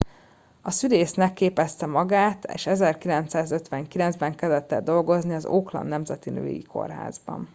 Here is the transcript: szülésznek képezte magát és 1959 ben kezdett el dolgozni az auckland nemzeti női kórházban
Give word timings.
szülésznek 0.63 1.33
képezte 1.33 1.85
magát 1.85 2.45
és 2.53 2.65
1959 2.67 4.15
ben 4.15 4.35
kezdett 4.35 4.71
el 4.71 4.81
dolgozni 4.83 5.33
az 5.33 5.45
auckland 5.45 5.87
nemzeti 5.87 6.29
női 6.29 6.63
kórházban 6.63 7.49